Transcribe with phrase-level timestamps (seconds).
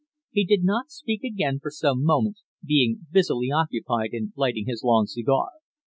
[0.31, 5.05] He did not speak again for some moments, being busily occupied in lighting his long
[5.05, 5.49] cigar.